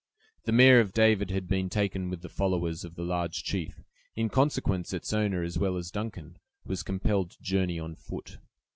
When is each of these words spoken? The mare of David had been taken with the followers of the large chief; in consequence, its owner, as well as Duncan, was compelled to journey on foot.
The 0.45 0.51
mare 0.51 0.79
of 0.79 0.93
David 0.93 1.29
had 1.29 1.47
been 1.47 1.69
taken 1.69 2.09
with 2.09 2.23
the 2.23 2.27
followers 2.27 2.83
of 2.83 2.95
the 2.95 3.03
large 3.03 3.43
chief; 3.43 3.83
in 4.15 4.29
consequence, 4.29 4.93
its 4.93 5.13
owner, 5.13 5.43
as 5.43 5.59
well 5.59 5.77
as 5.77 5.91
Duncan, 5.91 6.39
was 6.65 6.81
compelled 6.81 7.29
to 7.29 7.43
journey 7.43 7.79
on 7.79 7.93
foot. 7.93 8.39